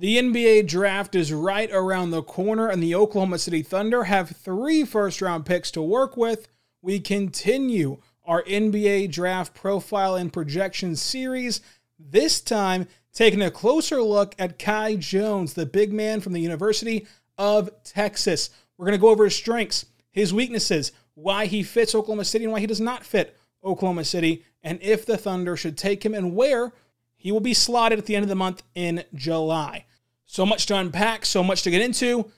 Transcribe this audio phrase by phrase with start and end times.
[0.00, 4.84] The NBA draft is right around the corner, and the Oklahoma City Thunder have three
[4.84, 6.46] first round picks to work with.
[6.82, 11.62] We continue our NBA draft profile and projection series,
[11.98, 17.04] this time taking a closer look at Kai Jones, the big man from the University
[17.36, 18.50] of Texas.
[18.76, 22.52] We're going to go over his strengths, his weaknesses, why he fits Oklahoma City and
[22.52, 26.36] why he does not fit Oklahoma City, and if the Thunder should take him and
[26.36, 26.72] where
[27.18, 29.84] he will be slotted at the end of the month in July.
[30.24, 32.30] So much to unpack, so much to get into.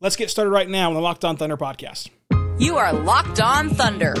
[0.00, 2.08] Let's get started right now on the Locked On Thunder podcast.
[2.58, 4.14] You are Locked On Thunder,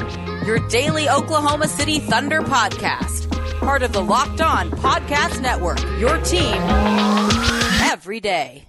[0.44, 6.54] your daily Oklahoma City Thunder podcast, part of the Locked On Podcast Network, your team
[7.82, 8.66] every day.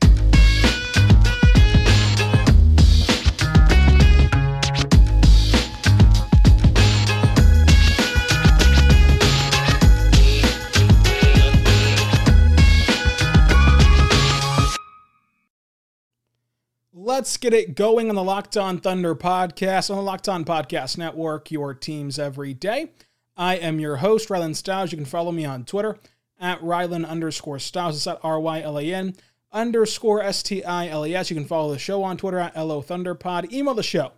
[17.11, 20.97] Let's get it going on the Locked On Thunder podcast on the Locked On Podcast
[20.97, 22.91] Network, your teams every day.
[23.35, 24.93] I am your host, Rylan Stiles.
[24.93, 25.97] You can follow me on Twitter
[26.39, 27.97] at Rylan underscore Stiles.
[27.97, 29.13] It's at R Y L A N
[29.51, 31.29] underscore S T I L E S.
[31.29, 33.51] You can follow the show on Twitter at LO Thunderpod.
[33.51, 34.13] Email the show,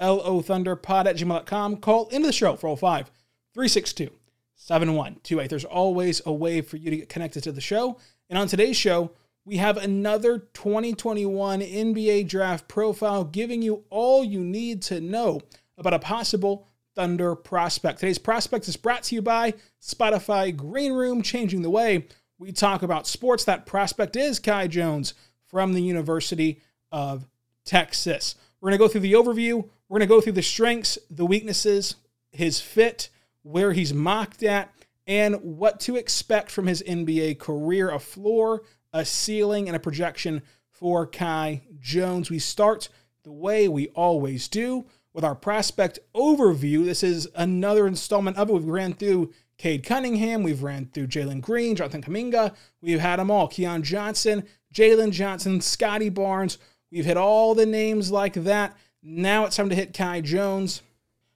[0.00, 1.76] LO Thunderpod at gmail.com.
[1.76, 3.10] Call into the show, 405
[3.52, 4.10] 362
[4.54, 5.50] 7128.
[5.50, 7.98] There's always a way for you to get connected to the show.
[8.30, 9.10] And on today's show,
[9.50, 15.40] we have another 2021 NBA draft profile giving you all you need to know
[15.76, 17.98] about a possible Thunder prospect.
[17.98, 22.06] Today's prospect is brought to you by Spotify Green Room, changing the way
[22.38, 23.42] we talk about sports.
[23.42, 25.14] That prospect is Kai Jones
[25.48, 26.60] from the University
[26.92, 27.26] of
[27.64, 28.36] Texas.
[28.60, 29.68] We're going to go through the overview.
[29.88, 31.96] We're going to go through the strengths, the weaknesses,
[32.30, 33.08] his fit,
[33.42, 34.72] where he's mocked at,
[35.08, 38.62] and what to expect from his NBA career, a floor,
[38.92, 42.30] a ceiling, and a projection for Kai Jones.
[42.30, 42.88] We start
[43.22, 46.84] the way we always do with our prospect overview.
[46.84, 48.52] This is another installment of it.
[48.52, 53.30] We've ran through Cade Cunningham, we've ran through Jalen Green, Jonathan Kuminga, we've had them
[53.30, 53.46] all.
[53.46, 56.56] Keon Johnson, Jalen Johnson, Scotty Barnes.
[56.90, 58.74] We've hit all the names like that.
[59.02, 60.80] Now it's time to hit Kai Jones.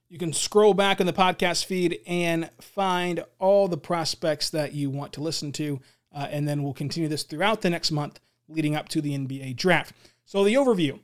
[0.08, 4.88] You can scroll back in the podcast feed and find all the prospects that you
[4.88, 5.80] want to listen to
[6.14, 9.56] uh, and then we'll continue this throughout the next month leading up to the NBA
[9.56, 9.94] draft.
[10.24, 11.00] So, the overview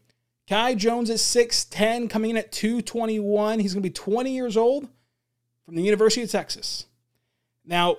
[0.49, 3.61] Kai Jones is 6'10, coming in at 221.
[3.61, 4.89] He's going to be 20 years old
[5.65, 6.87] from the University of Texas.
[7.65, 7.97] Now,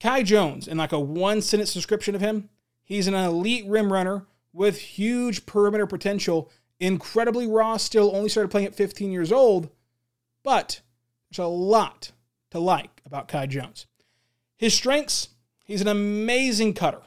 [0.00, 2.50] Kai Jones, in like a one sentence description of him,
[2.84, 8.66] he's an elite rim runner with huge perimeter potential, incredibly raw still, only started playing
[8.66, 9.68] at 15 years old,
[10.44, 10.80] but
[11.30, 12.12] there's a lot
[12.50, 13.86] to like about Kai Jones.
[14.56, 15.30] His strengths
[15.68, 17.02] He's an amazing cutter.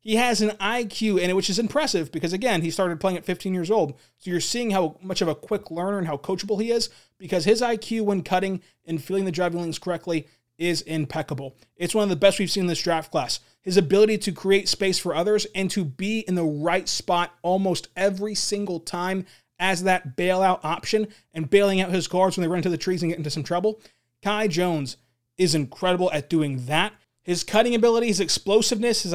[0.00, 3.52] He has an IQ, and which is impressive because again, he started playing at 15
[3.52, 3.92] years old.
[4.16, 7.44] So you're seeing how much of a quick learner and how coachable he is because
[7.44, 11.54] his IQ when cutting and feeling the driving lanes correctly is impeccable.
[11.76, 13.40] It's one of the best we've seen in this draft class.
[13.60, 17.88] His ability to create space for others and to be in the right spot almost
[17.94, 19.26] every single time
[19.58, 23.02] as that bailout option and bailing out his guards when they run into the trees
[23.02, 23.82] and get into some trouble.
[24.22, 24.96] Kai Jones
[25.36, 26.94] is incredible at doing that.
[27.22, 29.12] His cutting ability, his explosiveness, his,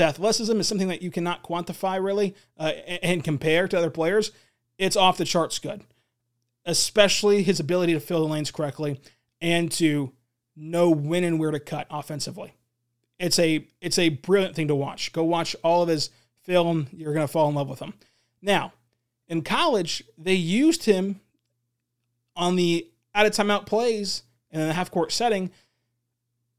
[0.00, 4.32] athleticism is something that you cannot quantify really uh, and compare to other players.
[4.78, 5.82] It's off the charts good,
[6.64, 9.00] especially his ability to fill the lanes correctly
[9.40, 10.12] and to
[10.56, 12.54] know when and where to cut offensively.
[13.18, 15.12] It's a it's a brilliant thing to watch.
[15.12, 16.10] Go watch all of his
[16.42, 16.88] film.
[16.90, 17.94] You're to fall in love with him.
[18.40, 18.72] Now,
[19.28, 21.20] in college, they used him
[22.34, 25.50] on the out of timeout plays in the half court setting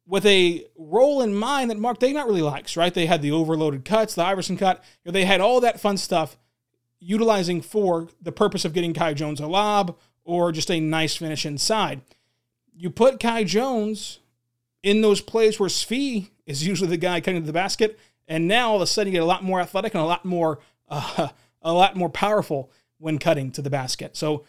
[0.06, 2.94] with a role in mind that Mark Daigneault really likes, right?
[2.94, 4.84] They had the overloaded cuts, the Iverson cut.
[5.04, 6.38] You know, they had all that fun stuff
[7.00, 11.46] utilizing for the purpose of getting Kai Jones a lob or just a nice finish
[11.46, 12.02] inside.
[12.76, 14.20] You put Kai Jones
[14.82, 17.98] in those plays where Svi is usually the guy cutting to the basket,
[18.28, 20.26] and now all of a sudden you get a lot more athletic and a lot
[20.26, 20.60] more
[20.90, 21.30] uh,
[21.62, 24.18] a lot more powerful when cutting to the basket.
[24.18, 24.44] So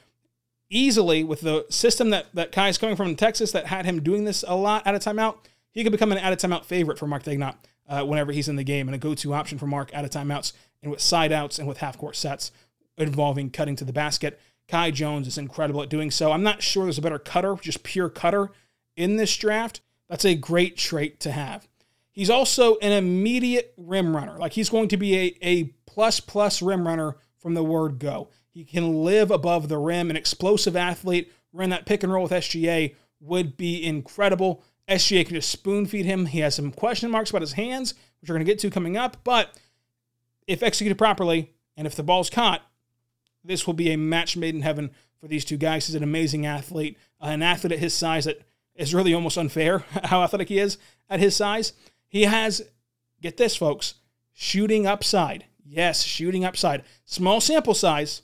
[0.70, 4.02] easily with the system that, that Kai is coming from in Texas that had him
[4.02, 5.36] doing this a lot at a timeout,
[5.70, 7.56] he could become an out of timeout favorite for Mark Daigneault
[7.88, 10.10] uh, whenever he's in the game and a go to option for Mark out of
[10.10, 10.52] timeouts
[10.82, 12.52] and with side outs and with half court sets
[12.96, 14.40] involving cutting to the basket.
[14.68, 16.32] Kai Jones is incredible at doing so.
[16.32, 18.50] I'm not sure there's a better cutter, just pure cutter
[18.96, 19.80] in this draft.
[20.08, 21.68] That's a great trait to have.
[22.12, 24.38] He's also an immediate rim runner.
[24.38, 28.30] Like he's going to be a, a plus plus rim runner from the word go.
[28.48, 30.08] He can live above the rim.
[30.08, 34.62] An explosive athlete, run that pick and roll with SGA would be incredible.
[34.88, 36.24] SGA can just spoon feed him.
[36.24, 37.92] He has some question marks about his hands,
[38.22, 39.58] which we're going to get to coming up, but
[40.46, 42.62] if executed properly and if the ball's caught,
[43.44, 45.86] this will be a match made in heaven for these two guys.
[45.86, 48.40] He's an amazing athlete, an athlete at his size that
[48.74, 50.78] is really almost unfair how athletic he is
[51.10, 51.74] at his size.
[52.08, 52.62] He has,
[53.20, 53.96] get this, folks,
[54.32, 55.44] shooting upside.
[55.74, 56.84] Yes, shooting upside.
[57.04, 58.22] Small sample size,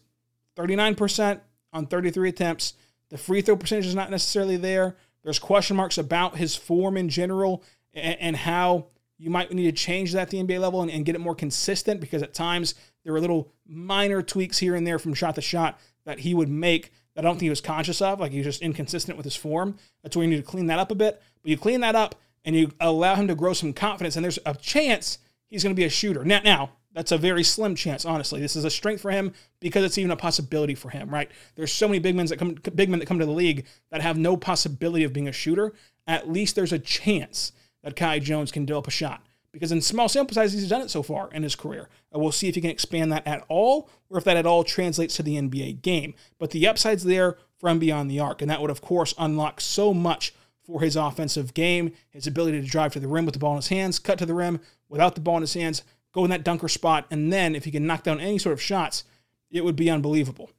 [0.57, 1.41] 39%
[1.73, 2.75] on 33 attempts.
[3.09, 4.97] The free throw percentage is not necessarily there.
[5.25, 8.87] There's question marks about his form in general and, and how
[9.19, 11.35] you might need to change that at the NBA level and, and, get it more
[11.35, 12.75] consistent because at times
[13.05, 16.49] there were little minor tweaks here and there from shot to shot that he would
[16.49, 18.21] make that I don't think he was conscious of.
[18.21, 19.77] Like he was just inconsistent with his form.
[20.03, 21.21] That's where you need to clean that up a bit.
[21.43, 22.15] But you clean that up
[22.45, 25.19] and you allow him to grow some confidence, and there's a chance
[25.49, 26.25] he's going to be a shooter.
[26.25, 28.41] Now, now that's a very slim chance, honestly.
[28.41, 31.31] This is a strength for him because it's even a possibility for him, right?
[31.55, 34.01] There's so many big men that come big men that come to the league that
[34.01, 35.73] have no possibility of being a shooter.
[36.07, 37.53] At least there's a chance
[37.83, 39.25] that Kai Jones can develop a shot.
[39.53, 41.89] Because in small sample sizes, he's done it so far in his career.
[42.13, 44.63] And we'll see if he can expand that at all, or if that at all
[44.63, 46.15] translates to the NBA game.
[46.39, 49.93] But the upside's there from beyond the arc, and that would, of course, unlock so
[49.93, 50.35] much
[50.65, 53.57] for his offensive game, his ability to drive to the rim with the ball in
[53.57, 56.45] his hands, cut to the rim without the ball in his hands, go in that
[56.45, 59.05] dunker spot, and then if he can knock down any sort of shots,
[59.51, 60.51] it would be unbelievable.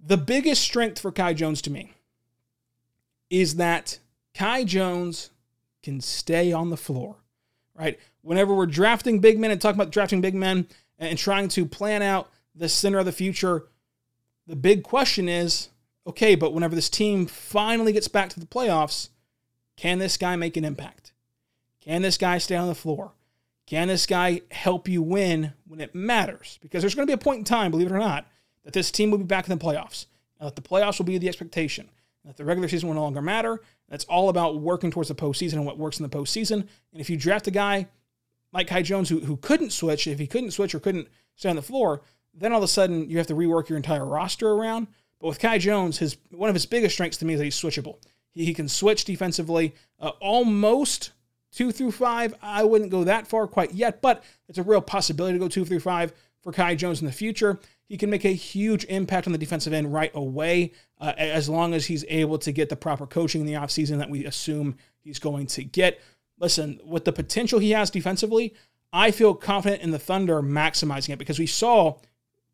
[0.00, 1.92] The biggest strength for Kai Jones to me
[3.30, 3.98] is that
[4.34, 5.30] Kai Jones
[5.82, 7.16] can stay on the floor,
[7.74, 7.98] right?
[8.22, 10.66] Whenever we're drafting big men and talking about drafting big men
[10.98, 13.66] and trying to plan out the center of the future,
[14.46, 15.68] the big question is
[16.06, 19.10] okay, but whenever this team finally gets back to the playoffs,
[19.76, 21.12] can this guy make an impact?
[21.80, 23.12] Can this guy stay on the floor?
[23.68, 26.58] Can this guy help you win when it matters?
[26.62, 28.26] Because there's going to be a point in time, believe it or not,
[28.64, 30.06] that this team will be back in the playoffs.
[30.40, 31.90] And that the playoffs will be the expectation.
[32.24, 33.60] That the regular season will no longer matter.
[33.90, 36.66] That's all about working towards the postseason and what works in the postseason.
[36.92, 37.88] And if you draft a guy
[38.54, 41.56] like Kai Jones who, who couldn't switch, if he couldn't switch or couldn't stay on
[41.56, 42.00] the floor,
[42.32, 44.86] then all of a sudden you have to rework your entire roster around.
[45.20, 47.60] But with Kai Jones, his one of his biggest strengths to me is that he's
[47.60, 47.98] switchable.
[48.30, 51.12] He, he can switch defensively uh, almost
[51.52, 52.34] two through five.
[52.42, 55.64] I wouldn't go that far quite yet, but it's a real possibility to go two
[55.64, 56.12] through five
[56.42, 57.58] for Kai Jones in the future.
[57.88, 61.72] He can make a huge impact on the defensive end right away, uh, as long
[61.72, 65.18] as he's able to get the proper coaching in the offseason that we assume he's
[65.18, 66.00] going to get.
[66.38, 68.54] Listen, with the potential he has defensively,
[68.92, 71.98] I feel confident in the Thunder maximizing it because we saw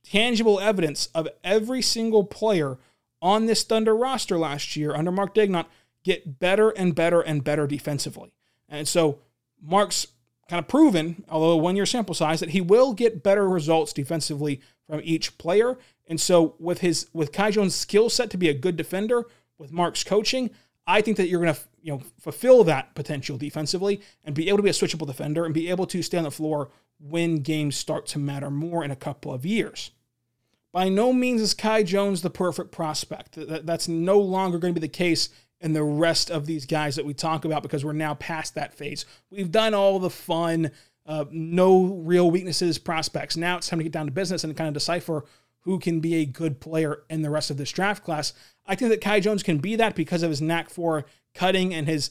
[0.05, 2.79] tangible evidence of every single player
[3.21, 5.67] on this Thunder roster last year under Mark Daigneault
[6.05, 8.33] get better and better and better defensively.
[8.79, 9.19] And so
[9.63, 10.07] Mark's
[10.49, 13.93] kind of proven, although a one year sample size, that he will get better results
[13.93, 15.79] defensively from each player.
[16.07, 19.27] And so with his with Kai Jones' skill set to be a good defender,
[19.59, 20.51] with Mark's coaching,
[20.87, 24.59] I think that you're going to you know fulfill that potential defensively and be able
[24.59, 27.77] to be a switchable defender and be able to stay on the floor when games
[27.77, 29.91] start to matter more in a couple of years.
[30.73, 33.37] By no means is Kai Jones the perfect prospect.
[33.37, 35.29] That's no longer going to be the case
[35.65, 38.75] and the rest of these guys that we talk about because we're now past that
[38.75, 39.07] phase.
[39.31, 40.71] We've done all the fun,
[41.07, 43.35] uh, no real weaknesses prospects.
[43.35, 45.25] Now it's time to get down to business and kind of decipher
[45.61, 48.35] who can be a good player in the rest of this draft class.
[48.67, 51.89] I think that Kai Jones can be that because of his knack for cutting and
[51.89, 52.11] his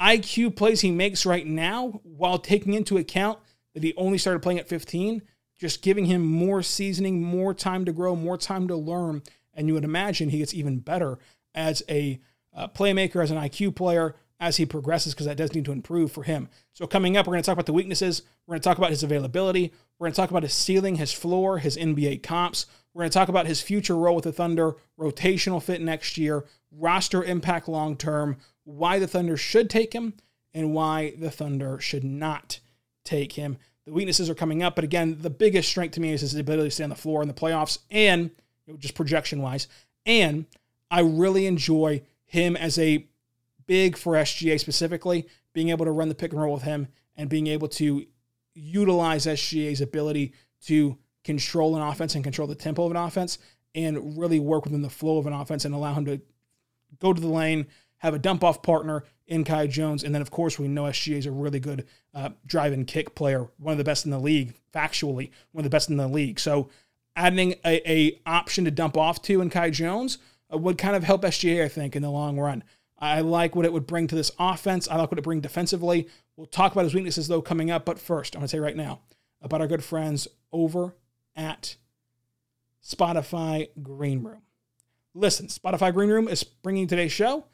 [0.00, 3.40] IQ plays he makes right now while taking into account
[3.74, 5.20] that he only started playing at 15,
[5.58, 9.24] just giving him more seasoning, more time to grow, more time to learn.
[9.52, 11.18] And you would imagine he gets even better
[11.56, 12.20] as a
[12.54, 16.12] uh, playmaker, as an IQ player, as he progresses, because that does need to improve
[16.12, 16.48] for him.
[16.72, 18.22] So, coming up, we're going to talk about the weaknesses.
[18.46, 19.72] We're going to talk about his availability.
[19.98, 22.66] We're going to talk about his ceiling, his floor, his NBA comps.
[22.92, 26.44] We're going to talk about his future role with the Thunder, rotational fit next year,
[26.70, 30.14] roster impact long term, why the Thunder should take him,
[30.52, 32.60] and why the Thunder should not
[33.04, 33.58] take him.
[33.86, 36.68] The weaknesses are coming up, but again, the biggest strength to me is his ability
[36.68, 38.30] to stay on the floor in the playoffs and
[38.66, 39.68] you know, just projection wise.
[40.06, 40.46] And
[40.90, 42.02] I really enjoy
[42.34, 43.06] him as a
[43.66, 47.30] big for SGA specifically, being able to run the pick and roll with him and
[47.30, 48.04] being able to
[48.54, 50.34] utilize SGA's ability
[50.66, 53.38] to control an offense and control the tempo of an offense
[53.74, 56.20] and really work within the flow of an offense and allow him to
[56.98, 57.66] go to the lane,
[57.98, 60.04] have a dump off partner in Kai Jones.
[60.04, 63.14] And then, of course, we know SGA is a really good uh, drive and kick
[63.14, 66.08] player, one of the best in the league, factually, one of the best in the
[66.08, 66.38] league.
[66.38, 66.68] So
[67.16, 70.18] adding a, a option to dump off to in Kai Jones
[70.54, 72.62] Uh, would kind of help SGA, I think, in the long run.
[72.98, 74.88] I like what it would bring to this offense.
[74.88, 76.08] I like what it bring defensively.
[76.36, 77.84] We'll talk about his weaknesses, though, coming up.
[77.84, 79.00] But first, I'm going to say right now
[79.42, 80.94] about our good friends over
[81.36, 81.76] at
[82.82, 84.42] Spotify Green Room.
[85.14, 87.44] Listen, Spotify Green Room is bringing today's show.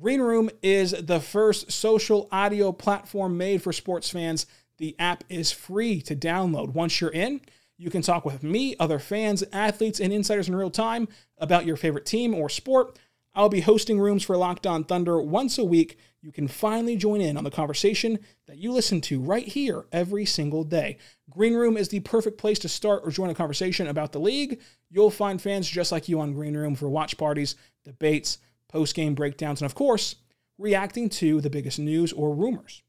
[0.00, 4.46] Green Room is the first social audio platform made for sports fans
[4.78, 6.70] The app is free to download.
[6.70, 7.42] Once you're in,
[7.80, 11.08] you can talk with me, other fans, athletes, and insiders in real time
[11.38, 12.98] about your favorite team or sport.
[13.34, 15.96] I'll be hosting rooms for Locked On Thunder once a week.
[16.20, 20.26] You can finally join in on the conversation that you listen to right here every
[20.26, 20.98] single day.
[21.30, 24.60] Green Room is the perfect place to start or join a conversation about the league.
[24.90, 28.36] You'll find fans just like you on Green Room for watch parties, debates,
[28.68, 30.16] post game breakdowns, and of course,
[30.58, 32.82] reacting to the biggest news or rumors.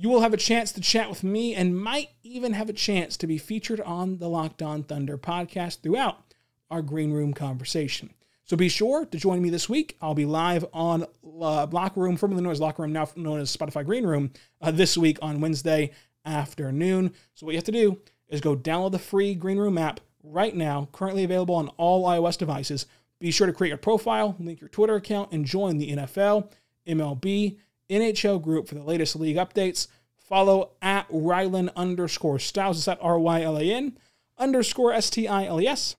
[0.00, 3.16] You will have a chance to chat with me and might even have a chance
[3.16, 6.34] to be featured on the Locked On Thunder podcast throughout
[6.70, 8.14] our Green Room conversation.
[8.44, 9.96] So be sure to join me this week.
[10.00, 13.54] I'll be live on uh, Locker Room, formerly known as Locker Room, now known as
[13.56, 15.90] Spotify Green Room, uh, this week on Wednesday
[16.24, 17.12] afternoon.
[17.34, 20.54] So what you have to do is go download the free Green Room app right
[20.54, 22.86] now, currently available on all iOS devices.
[23.18, 26.52] Be sure to create your profile, link your Twitter account, and join the NFL,
[26.86, 27.56] MLB,
[27.90, 29.88] NHL group for the latest league updates.
[30.16, 32.86] Follow at Rylan underscore Stiles.
[32.86, 33.98] At R Y L A N
[34.36, 35.96] underscore S T I L E S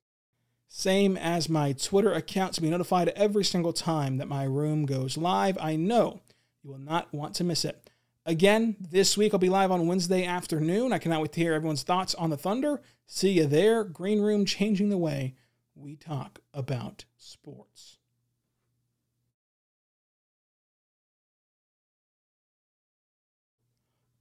[0.71, 5.17] same as my Twitter account to be notified every single time that my room goes
[5.17, 5.57] live.
[5.59, 6.21] I know
[6.63, 7.89] you will not want to miss it.
[8.25, 10.93] Again, this week I'll be live on Wednesday afternoon.
[10.93, 12.81] I cannot wait to hear everyone's thoughts on the Thunder.
[13.07, 13.83] See you there.
[13.83, 15.33] Green Room changing the way
[15.73, 17.98] we talk about sports.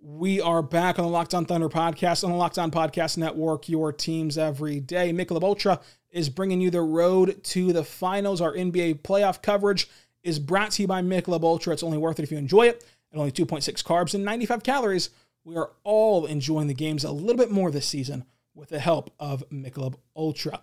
[0.01, 3.69] We are back on the Locked On Thunder podcast on the Locked On Podcast Network,
[3.69, 5.13] your teams every day.
[5.13, 5.81] Michelob Ultra
[6.13, 8.41] is bringing you the road to the finals.
[8.41, 9.89] Our NBA playoff coverage
[10.23, 11.73] is brought to you by Michelob Ultra.
[11.73, 12.85] It's only worth it if you enjoy it.
[13.13, 15.11] At only 2.6 carbs and 95 calories,
[15.43, 18.25] we are all enjoying the games a little bit more this season
[18.55, 20.61] with the help of Michelob Ultra.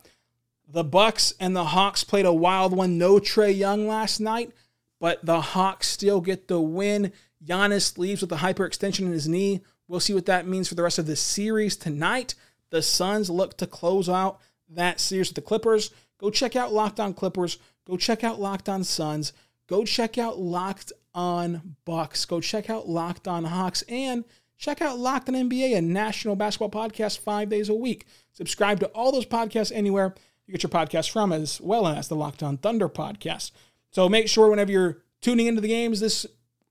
[0.65, 2.97] The Bucks and the Hawks played a wild one.
[2.97, 4.53] No Trae Young last night,
[5.01, 7.11] but the Hawks still get the win.
[7.45, 9.61] Giannis leaves with a hyperextension in his knee.
[9.87, 12.35] We'll see what that means for the rest of the series tonight.
[12.71, 16.99] The Suns look to close out that series with the Clippers, go check out Locked
[16.99, 17.59] On Clippers.
[17.85, 19.33] Go check out Locked On Suns.
[19.67, 22.25] Go check out Locked On Bucks.
[22.25, 23.83] Go check out Locked On Hawks.
[23.83, 24.25] And
[24.57, 28.07] check out Locked On NBA, a national basketball podcast five days a week.
[28.33, 30.15] Subscribe to all those podcasts anywhere
[30.47, 33.51] you get your podcast from, as well as the Locked On Thunder podcast.
[33.91, 36.25] So make sure whenever you're tuning into the games this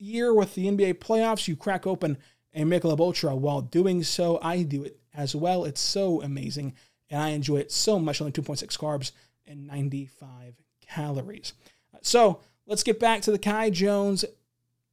[0.05, 2.19] year with the NBA playoffs, you crack open
[2.55, 3.35] a Michelob Ultra.
[3.35, 5.65] While doing so, I do it as well.
[5.65, 6.75] It's so amazing
[7.11, 8.21] and I enjoy it so much.
[8.21, 9.13] Only 2.6 carbs
[9.47, 10.55] and 95
[10.87, 11.55] calories.
[12.03, 14.25] So let's get back to the Kai Jones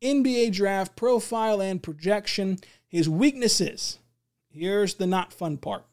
[0.02, 2.60] NBA draft profile and projection.
[2.88, 4.00] His weaknesses.
[4.50, 5.86] Here's the not fun part.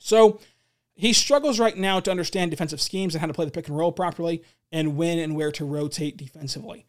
[0.00, 0.40] So
[0.94, 3.76] he struggles right now to understand defensive schemes and how to play the pick and
[3.76, 6.86] roll properly and when and where to rotate defensively.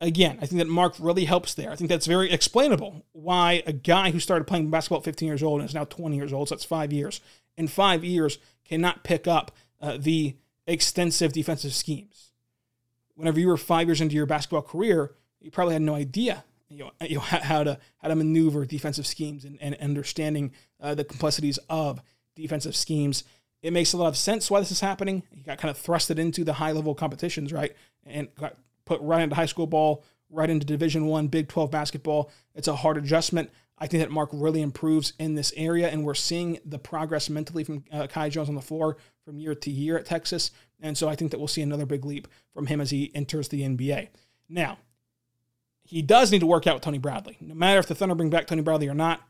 [0.00, 1.70] Again, I think that Mark really helps there.
[1.70, 5.42] I think that's very explainable why a guy who started playing basketball at 15 years
[5.42, 7.20] old and is now 20 years old, so that's five years,
[7.56, 12.30] in five years cannot pick up uh, the extensive defensive schemes.
[13.14, 16.78] Whenever you were five years into your basketball career, you probably had no idea you
[16.78, 21.04] know, you know how to how to maneuver defensive schemes and, and understanding uh, the
[21.04, 22.00] complexities of
[22.36, 23.24] defensive schemes.
[23.60, 25.22] It makes a lot of sense why this is happening.
[25.34, 27.76] He got kind of thrusted into the high level competitions, right,
[28.06, 28.56] and got
[28.90, 32.30] put right into high school ball, right into Division One, Big Twelve basketball.
[32.56, 33.50] It's a hard adjustment.
[33.78, 37.62] I think that Mark really improves in this area, and we're seeing the progress mentally
[37.62, 40.50] from uh, Kai Jones on the floor from year to year at Texas.
[40.80, 43.48] And so I think that we'll see another big leap from him as he enters
[43.48, 44.08] the NBA.
[44.48, 44.78] Now,
[45.84, 47.36] he does need to work out with Tony Bradley.
[47.40, 49.22] No matter if the Thunder bring back Tony Bradley or not,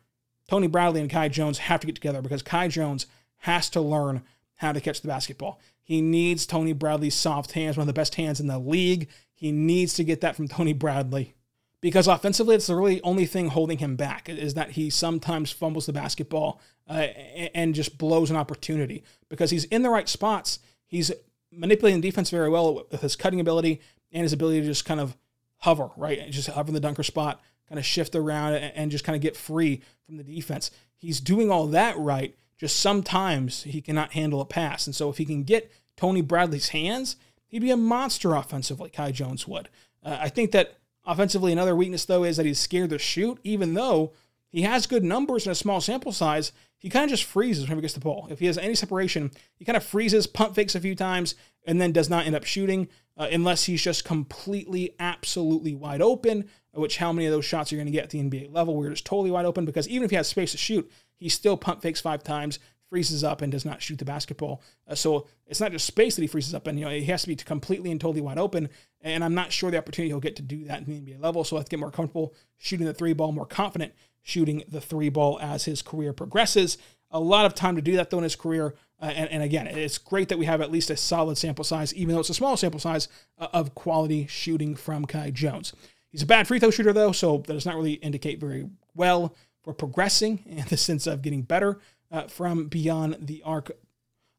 [0.49, 3.07] Tony Bradley and Kai Jones have to get together because Kai Jones
[3.39, 4.23] has to learn
[4.57, 5.61] how to catch the basketball.
[5.83, 9.09] He needs Tony Bradley's soft hands, one of the best hands in the league.
[9.41, 11.35] He needs to get that from Tony Bradley
[11.81, 15.87] because offensively, it's the really only thing holding him back is that he sometimes fumbles
[15.87, 17.07] the basketball uh,
[17.55, 20.59] and just blows an opportunity because he's in the right spots.
[20.87, 21.11] He's
[21.51, 23.81] manipulating defense very well with his cutting ability
[24.13, 25.17] and his ability to just kind of
[25.57, 26.31] hover, right?
[26.31, 29.39] Just hover in the dunker spot, kind of shift around and just kind of get
[29.39, 30.71] free from the defense.
[30.99, 32.37] He's doing all that right.
[32.59, 34.87] Just sometimes he cannot handle a pass.
[34.87, 37.17] And so if he can get Tony Bradley's hands,
[37.51, 39.69] he'd be a monster offensively, Kai Jones would.
[40.03, 43.75] Uh, I think that Offensively, another weakness, though, is that he's scared to shoot, even
[43.75, 44.13] though
[44.49, 46.53] he has good numbers in a small sample size.
[46.79, 48.27] He kind of just freezes whenever he gets the ball.
[48.31, 51.35] If he has any separation, he kind of freezes, pump fakes a few times,
[51.67, 56.49] and then does not end up shooting uh, unless he's just completely, absolutely wide open.
[56.73, 58.91] Which, how many of those shots are going to get at the NBA level where
[58.91, 59.65] just totally wide open?
[59.65, 62.59] Because even if he has space to shoot, he still pump fakes five times,
[62.91, 64.61] freezes up and does not shoot the basketball.
[64.87, 66.77] Uh, so it's not just space that he freezes up in.
[66.77, 68.69] You know, he has to be completely and totally wide open.
[69.01, 71.45] And I'm not sure the opportunity he'll get to do that in the NBA level.
[71.45, 74.81] So I have to get more comfortable shooting the three ball, more confident shooting the
[74.81, 76.77] three ball as his career progresses.
[77.11, 78.75] A lot of time to do that though in his career.
[79.01, 81.95] Uh, and, and, again, it's great that we have at least a solid sample size,
[81.95, 85.73] even though it's a small sample size, uh, of quality shooting from Kai Jones.
[86.11, 89.35] He's a bad free throw shooter, though, so that does not really indicate very well
[89.63, 91.79] for progressing in the sense of getting better
[92.11, 93.71] uh, from beyond the arc.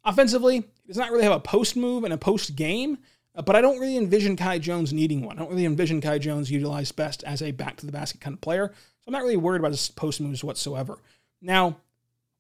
[0.03, 2.97] Offensively, he does not really have a post move and a post game,
[3.35, 5.37] uh, but I don't really envision Kai Jones needing one.
[5.37, 8.33] I don't really envision Kai Jones utilized best as a back to the basket kind
[8.33, 10.97] of player, so I'm not really worried about his post moves whatsoever.
[11.41, 11.77] Now,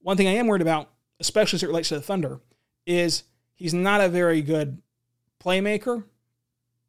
[0.01, 2.39] one thing I am worried about, especially as it relates to the Thunder,
[2.85, 3.23] is
[3.53, 4.81] he's not a very good
[5.43, 6.03] playmaker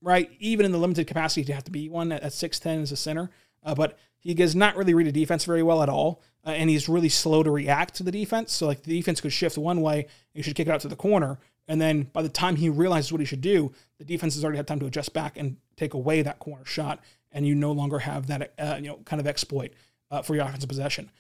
[0.03, 0.31] right?
[0.41, 3.31] Even in the limited capacity to have to be one at, 6'10 as a center.
[3.63, 6.23] Uh, but he does not really read a defense very well at all.
[6.47, 8.53] Uh, and he's really slow to react to the defense.
[8.53, 10.97] So, like, the defense could shift one way, he should kick it out to the
[10.97, 11.39] corner.
[11.69, 14.57] And then by the time he realizes what he should do, the defense has already
[14.57, 17.01] had time to adjust back and take away that corner shot.
[17.31, 19.73] And you no longer have that, uh, you know, kind of exploit
[20.11, 21.11] uh, for your offensive possession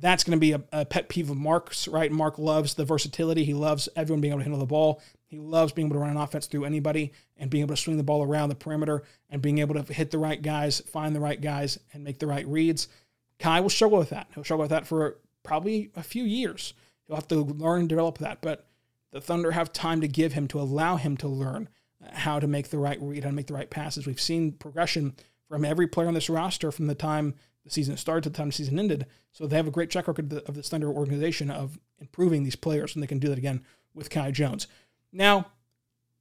[0.00, 2.10] that's going to be a, a, pet peeve of Mark's, right?
[2.10, 3.44] Mark loves the versatility.
[3.44, 5.02] He loves everyone being able to handle the ball.
[5.28, 7.98] He loves being able to run an offense through anybody and being able to swing
[7.98, 11.20] the ball around the perimeter and being able to hit the right guys, find the
[11.20, 12.88] right guys, and make the right reads.
[13.38, 14.28] Kai will struggle with that.
[14.34, 16.72] He'll struggle with that for probably a few years.
[17.06, 18.40] He'll have to learn and develop that.
[18.40, 18.66] But
[19.12, 21.68] the Thunder have time to give him to allow him to learn
[22.12, 24.06] how to make the right read, how to make the right passes.
[24.06, 25.14] We've seen progression
[25.48, 28.48] from every player on this roster from the time the season started to the time
[28.48, 29.06] the season ended.
[29.32, 32.94] So they have a great track record of this Thunder organization of improving these players,
[32.94, 33.62] and they can do that again
[33.94, 34.66] with Kai Jones.
[35.12, 35.46] Now,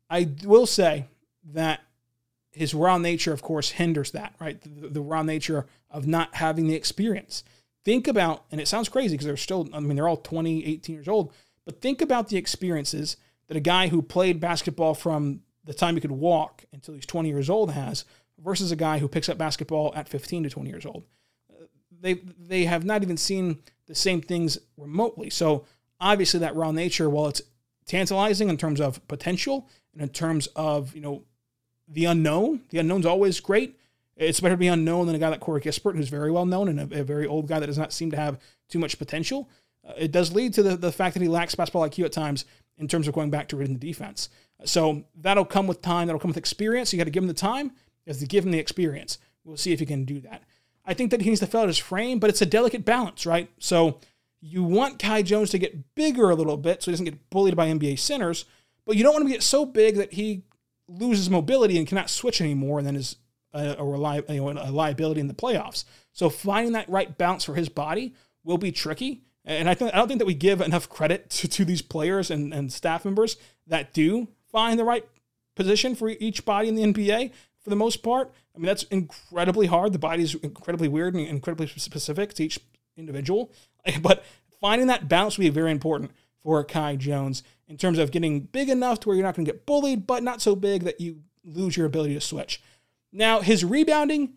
[0.09, 1.05] I will say
[1.53, 1.81] that
[2.51, 4.59] his raw nature, of course, hinders that, right?
[4.61, 7.43] The, the raw nature of not having the experience.
[7.85, 10.95] Think about, and it sounds crazy because they're still, I mean, they're all 20, 18
[10.95, 11.33] years old,
[11.65, 13.17] but think about the experiences
[13.47, 17.29] that a guy who played basketball from the time he could walk until he's 20
[17.29, 18.05] years old has
[18.39, 21.03] versus a guy who picks up basketball at 15 to 20 years old
[22.01, 25.29] they they have not even seen the same things remotely.
[25.29, 25.65] So
[25.99, 27.41] obviously that raw nature, while it's
[27.87, 31.23] tantalizing in terms of potential and in terms of you know
[31.87, 33.79] the unknown, the unknown's always great.
[34.15, 36.67] It's better to be unknown than a guy like Corey Kispert, who's very well known
[36.67, 39.49] and a, a very old guy that does not seem to have too much potential.
[39.87, 42.45] Uh, it does lead to the, the fact that he lacks basketball IQ at times
[42.77, 44.29] in terms of going back to reading the defense.
[44.65, 46.07] So that'll come with time.
[46.07, 46.91] That'll come with experience.
[46.91, 47.67] You got to give him the time.
[48.05, 49.19] You have to give him the experience.
[49.43, 50.43] We'll see if he can do that.
[50.85, 53.25] I think that he needs to fill out his frame, but it's a delicate balance,
[53.25, 53.49] right?
[53.59, 53.99] So
[54.41, 57.55] you want Kai Jones to get bigger a little bit so he doesn't get bullied
[57.55, 58.45] by NBA centers,
[58.85, 60.43] but you don't want him to get so big that he
[60.87, 63.17] loses mobility and cannot switch anymore and then is
[63.53, 65.83] a, a, reli- a liability in the playoffs.
[66.13, 69.23] So finding that right balance for his body will be tricky.
[69.43, 72.29] And I, think, I don't think that we give enough credit to, to these players
[72.29, 75.05] and, and staff members that do find the right
[75.55, 78.31] position for each body in the NBA for the most part.
[78.55, 79.93] I mean, that's incredibly hard.
[79.93, 82.59] The body is incredibly weird and incredibly specific to each
[82.97, 83.51] individual.
[84.01, 84.25] But
[84.59, 86.11] finding that balance will be very important
[86.43, 89.51] for Kai Jones in terms of getting big enough to where you're not going to
[89.51, 92.61] get bullied, but not so big that you lose your ability to switch.
[93.11, 94.33] Now, his rebounding,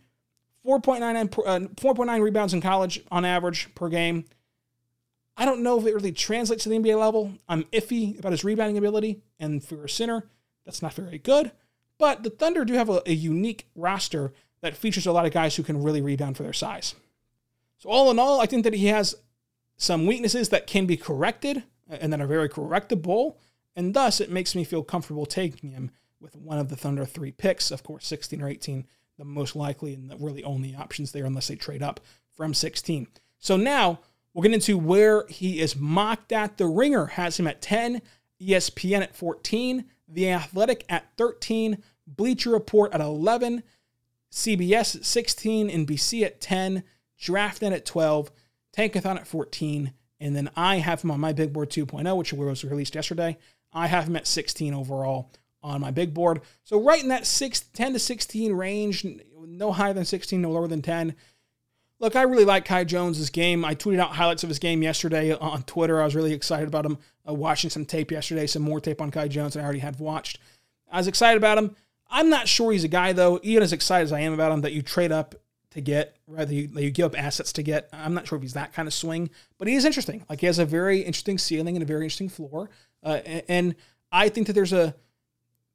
[0.67, 4.25] 4.99, uh, 4.9 rebounds in college on average per game.
[5.37, 7.33] I don't know if it really translates to the NBA level.
[7.49, 10.29] I'm iffy about his rebounding ability, and for a center,
[10.65, 11.53] that's not very good.
[11.99, 15.57] But the Thunder do have a, a unique roster that features a lot of guys
[15.57, 16.95] who can really rebound for their size.
[17.81, 19.17] So, all in all, I think that he has
[19.79, 23.37] some weaknesses that can be corrected and that are very correctable.
[23.75, 25.91] And thus, it makes me feel comfortable taking him
[26.21, 27.71] with one of the Thunder three picks.
[27.71, 28.87] Of course, 16 or 18,
[29.19, 32.01] the most likely and the really only options there, unless they trade up
[32.37, 33.09] from 16.
[33.39, 34.01] So now
[34.35, 36.59] we'll get into where he is mocked at.
[36.59, 38.03] The Ringer has him at 10,
[38.43, 43.63] ESPN at 14, The Athletic at 13, Bleacher Report at 11,
[44.31, 46.85] CBS at 16, NBC at 10,
[47.21, 48.31] DraftNet at 12,
[48.77, 52.65] Tankathon at 14, and then I have him on my big board 2.0, which was
[52.65, 53.39] released yesterday.
[53.73, 55.31] I have him at 16 overall
[55.63, 56.41] on my big board.
[56.65, 59.07] So right in that six, 10 to 16 range,
[59.39, 61.15] no higher than 16, no lower than 10.
[61.99, 63.63] Look, I really like Kai Jones' game.
[63.65, 66.01] I tweeted out highlights of his game yesterday on Twitter.
[66.01, 66.99] I was really excited about him.
[67.29, 70.39] Uh, watching some tape yesterday, some more tape on Kai Jones I already had watched.
[70.91, 71.77] I was excited about him.
[72.11, 74.63] I'm not sure he's a guy though, even as excited as I am about him,
[74.63, 75.35] that you trade up
[75.71, 77.89] to get, rather you, you give up assets to get.
[77.93, 80.25] I'm not sure if he's that kind of swing, but he is interesting.
[80.29, 82.71] Like he has a very interesting ceiling and a very interesting floor.
[83.03, 83.77] Uh, and
[84.11, 84.95] I think that there's a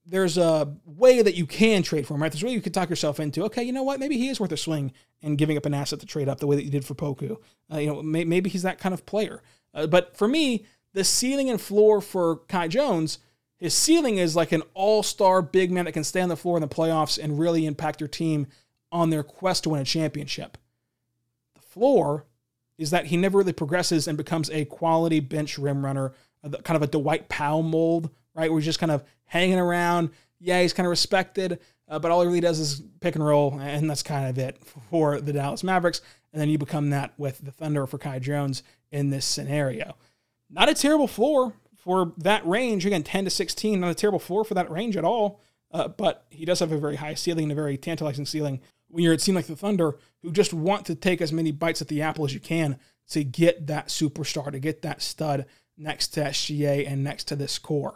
[0.06, 2.32] there's a way that you can trade for him, right?
[2.32, 4.00] There's a way you could talk yourself into, okay, you know what?
[4.00, 6.46] Maybe he is worth a swing and giving up an asset to trade up the
[6.46, 7.38] way that you did for Poku.
[7.74, 9.42] Uh, you know, may, maybe he's that kind of player.
[9.74, 13.18] Uh, but for me, the ceiling and floor for Kai Jones,
[13.58, 16.58] his ceiling is like an all star big man that can stay on the floor
[16.58, 18.46] in the playoffs and really impact your team
[18.92, 20.58] on their quest to win a championship.
[21.56, 22.26] The floor
[22.78, 26.14] is that he never really progresses and becomes a quality bench rim runner,
[26.64, 28.50] kind of a Dwight Powell mold, right?
[28.50, 30.10] Where he's just kind of hanging around.
[30.40, 33.58] Yeah, he's kind of respected, uh, but all he really does is pick and roll,
[33.60, 36.02] and that's kind of it for the Dallas Mavericks.
[36.34, 39.96] And then you become that with the Thunder for Kai Jones in this scenario.
[40.50, 42.86] Not a terrible floor for that range.
[42.86, 45.40] Again, 10 to 16, not a terrible floor for that range at all.
[45.72, 48.60] Uh, but he does have a very high ceiling, a very tantalizing ceiling.
[48.96, 51.82] When you're a team like the Thunder, who just want to take as many bites
[51.82, 52.80] at the apple as you can
[53.10, 57.60] to get that superstar, to get that stud next to SGA and next to this
[57.60, 57.96] core.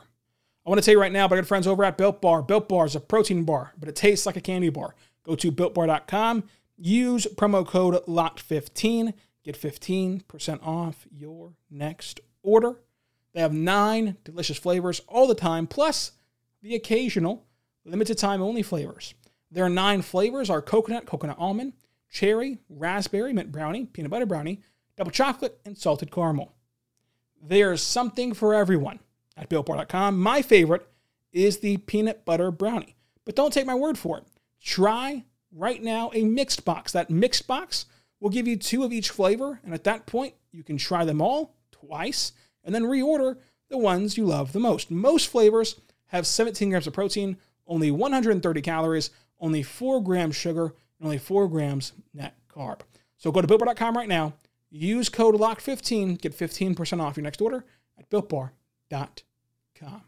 [0.66, 2.42] I want to tell you right now, my good friends over at Built Bar.
[2.42, 4.94] Built Bar is a protein bar, but it tastes like a candy bar.
[5.24, 6.44] Go to builtbar.com,
[6.78, 9.14] use promo code LOCKED15,
[9.46, 12.76] get 15% off your next order.
[13.32, 16.12] They have nine delicious flavors all the time, plus
[16.62, 17.46] the occasional
[17.86, 19.14] limited time only flavors.
[19.52, 21.74] Their nine flavors are coconut, coconut almond,
[22.12, 24.62] cherry, raspberry, mint brownie, peanut butter brownie,
[24.98, 26.54] double chocolate, and salted caramel.
[27.42, 29.00] There's something for everyone
[29.38, 30.20] at BuiltBar.com.
[30.20, 30.88] My favorite
[31.32, 34.26] is the peanut butter brownie, but don't take my word for it.
[34.62, 36.92] Try right now a mixed box.
[36.92, 37.86] That mixed box
[38.20, 41.22] will give you two of each flavor, and at that point, you can try them
[41.22, 42.34] all twice
[42.64, 43.38] and then reorder
[43.70, 44.92] the ones you love the most.
[44.92, 50.66] Most flavors have 17 grams of protein, only 130 calories, only 4 grams sugar,
[51.00, 52.82] and only 4 grams net carb.
[53.18, 54.34] So go to BuiltBar.com right now,
[54.70, 57.66] use code LOCK15, get 15% off your next order
[57.98, 60.02] at BuiltBar.com.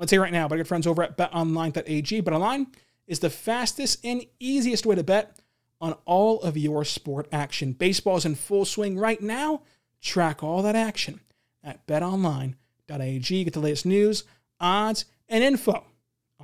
[0.00, 2.22] To tell right now, but got friends over at betonline.ag.
[2.22, 2.66] BetOnline
[3.06, 5.38] is the fastest and easiest way to bet
[5.78, 7.72] on all of your sport action.
[7.72, 9.60] Baseball is in full swing right now.
[10.00, 11.20] Track all that action
[11.62, 13.44] at betonline.ag.
[13.44, 14.24] Get the latest news,
[14.58, 15.84] odds, and info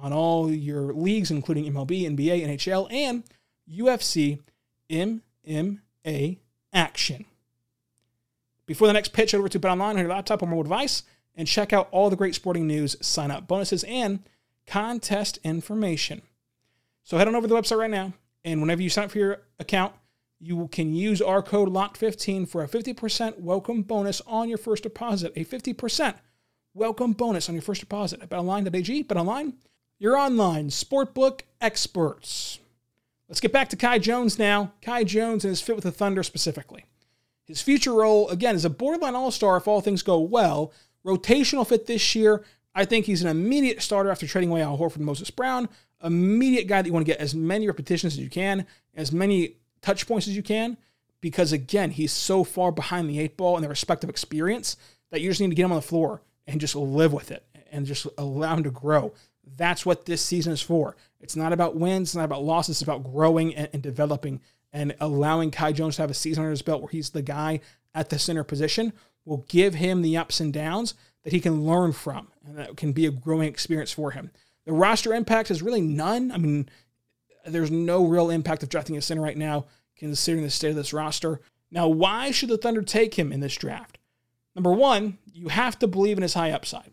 [0.00, 3.24] on all your leagues, including MLB, NBA, NHL, and
[3.70, 4.40] UFC
[4.90, 6.38] MMA
[6.72, 7.24] action.
[8.66, 11.04] Before the next pitch, over to BetOnline on your laptop or mobile device
[11.37, 14.20] and check out all the great sporting news, sign up bonuses, and
[14.66, 16.22] contest information.
[17.04, 19.18] So head on over to the website right now, and whenever you sign up for
[19.18, 19.92] your account,
[20.40, 25.32] you can use our code LOCKED15 for a 50% welcome bonus on your first deposit.
[25.37, 26.14] A 50%
[26.74, 29.04] welcome bonus on your first deposit at betonline.ag.
[29.04, 29.54] BetOnline,
[29.98, 32.59] your online sportbook experts.
[33.28, 34.72] Let's get back to Kai Jones now.
[34.82, 36.85] Kai Jones and his fit with the Thunder specifically.
[37.46, 40.72] His future role, again, is a borderline all star if all things go well.
[41.04, 42.44] Rotational fit this year.
[42.74, 45.68] I think he's an immediate starter after trading away Al Horford and Moses Brown.
[46.02, 49.54] Immediate guy that you want to get as many repetitions as you can, as many
[49.80, 50.76] touch points as you can,
[51.20, 54.76] because again, he's so far behind the eight ball in the respective experience
[55.11, 57.44] that you just need to get him on the floor and just live with it
[57.72, 59.12] and just allow him to grow.
[59.46, 60.96] That's what this season is for.
[61.20, 64.40] It's not about wins, it's not about losses, it's about growing and, and developing
[64.72, 67.61] and allowing Kai Jones to have a season under his belt where he's the guy
[67.94, 68.92] at the center position
[69.24, 72.92] will give him the ups and downs that he can learn from and that can
[72.92, 74.30] be a growing experience for him.
[74.64, 76.30] The roster impact is really none.
[76.32, 76.68] I mean,
[77.46, 80.92] there's no real impact of drafting a center right now, considering the state of this
[80.92, 81.40] roster.
[81.70, 83.98] Now, why should the Thunder take him in this draft?
[84.54, 86.92] Number one, you have to believe in his high upside.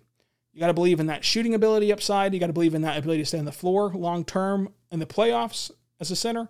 [0.53, 2.33] You got to believe in that shooting ability upside.
[2.33, 4.99] You got to believe in that ability to stay on the floor long term in
[4.99, 6.47] the playoffs as a center.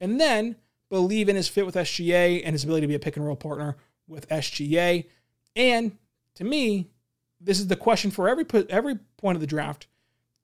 [0.00, 0.56] And then
[0.88, 3.34] believe in his fit with SGA and his ability to be a pick and roll
[3.34, 3.76] partner
[4.06, 5.06] with SGA.
[5.56, 5.96] And
[6.36, 6.88] to me,
[7.40, 9.86] this is the question for every every point of the draft.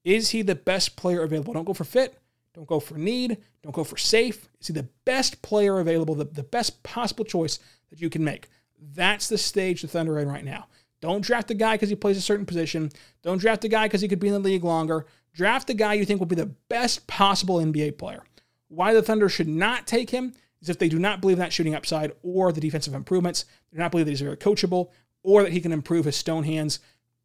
[0.05, 1.53] Is he the best player available?
[1.53, 2.19] Don't go for fit.
[2.55, 3.39] Don't go for need.
[3.63, 4.49] Don't go for safe.
[4.61, 7.59] Is he the best player available, the, the best possible choice
[7.91, 8.49] that you can make?
[8.95, 10.67] That's the stage the Thunder are in right now.
[11.01, 12.91] Don't draft a guy because he plays a certain position.
[13.23, 15.07] Don't draft a guy because he could be in the league longer.
[15.33, 18.25] Draft the guy you think will be the best possible NBA player.
[18.69, 21.53] Why the Thunder should not take him is if they do not believe in that
[21.53, 23.45] shooting upside or the defensive improvements.
[23.71, 24.91] They do not believe that he's very coachable
[25.23, 26.81] or that he can improve his stone hands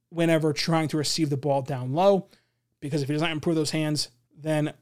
[0.10, 2.28] whenever trying to receive the ball down low.
[2.80, 4.74] Because if he does not improve those hands, then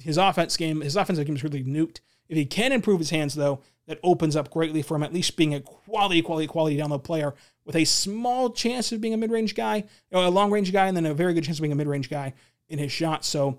[0.00, 2.00] his offense game, his offensive game is really nuked.
[2.28, 5.36] If he can improve his hands, though, that opens up greatly for him at least
[5.36, 9.16] being a quality, quality, quality down low player with a small chance of being a
[9.16, 11.62] mid range guy, uh, a long range guy, and then a very good chance of
[11.62, 12.32] being a mid range guy
[12.68, 13.24] in his shot.
[13.24, 13.58] So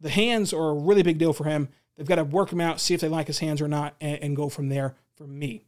[0.00, 1.68] the hands are a really big deal for him.
[1.96, 4.22] They've got to work him out, see if they like his hands or not, and,
[4.22, 5.64] and go from there for me.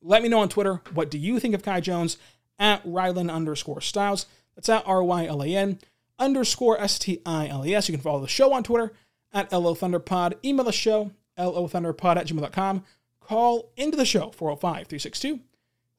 [0.00, 2.18] Let me know on Twitter what do you think of Kai Jones
[2.58, 4.26] at Rylan underscore Stiles.
[4.54, 5.78] That's at R Y L A N
[6.18, 7.88] underscore S T I L E S.
[7.88, 8.92] You can follow the show on Twitter
[9.32, 10.34] at LO Thunderpod.
[10.44, 12.84] Email the show, LOThunderpod at gmail.com.
[13.20, 15.40] Call into the show, 405 362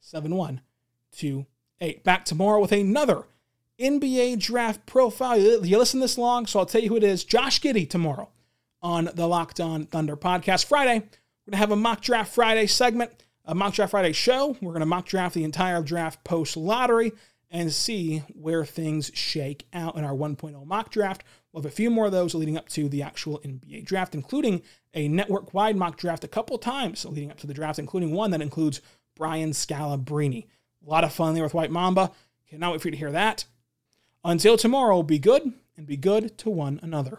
[0.00, 0.60] 71
[1.16, 1.46] to
[1.80, 2.04] 8.
[2.04, 3.24] Back tomorrow with another
[3.80, 5.38] NBA draft profile.
[5.38, 7.24] You listen this long, so I'll tell you who it is.
[7.24, 8.30] Josh Giddey tomorrow
[8.80, 10.66] on the Locked On Thunder podcast.
[10.66, 13.10] Friday, we're going to have a mock draft Friday segment,
[13.44, 14.56] a mock draft Friday show.
[14.60, 17.12] We're going to mock draft the entire draft post lottery
[17.50, 21.24] and see where things shake out in our 1.0 mock draft.
[21.52, 24.62] We'll have a few more of those leading up to the actual NBA draft, including
[24.96, 28.32] a network wide mock draft a couple times leading up to the draft, including one
[28.32, 28.80] that includes
[29.14, 30.46] Brian Scalabrine.
[30.84, 32.10] A lot of fun there with White Mamba.
[32.48, 33.44] Cannot wait for you to hear that.
[34.24, 37.18] Until tomorrow, be good and be good to one another.